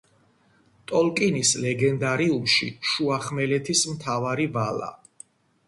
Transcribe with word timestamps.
ტოლკინის 0.91 1.51
ლეგენდარიუმში, 1.65 2.71
შუახმელეთის 2.93 3.87
მთავარი 3.93 4.51
ვალა. 4.59 4.93